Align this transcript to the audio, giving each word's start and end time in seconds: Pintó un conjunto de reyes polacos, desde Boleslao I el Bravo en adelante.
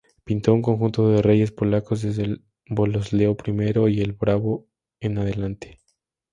Pintó 0.23 0.51
un 0.55 0.63
conjunto 0.63 1.07
de 1.09 1.21
reyes 1.21 1.51
polacos, 1.51 2.01
desde 2.01 2.37
Boleslao 2.67 3.37
I 3.87 4.01
el 4.01 4.13
Bravo 4.13 4.65
en 4.99 5.19
adelante. 5.19 5.79